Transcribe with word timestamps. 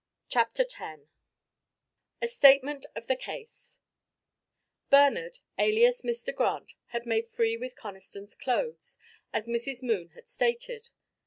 CHAPTER 0.29 0.63
X 0.63 0.99
A 2.23 2.27
STATEMENT 2.27 2.87
OF 2.95 3.05
THE 3.05 3.15
CASE 3.15 3.81
Bernard, 4.89 5.37
alias 5.59 6.01
Mr. 6.01 6.33
Grant, 6.33 6.73
had 6.87 7.05
made 7.05 7.27
free 7.27 7.55
with 7.55 7.75
Conniston's 7.75 8.33
clothes, 8.33 8.97
as 9.31 9.45
Mrs. 9.45 9.83
Moon 9.83 10.09
had 10.15 10.27
stated. 10.27 10.89